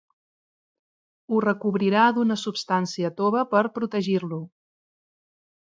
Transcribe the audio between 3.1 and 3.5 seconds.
tova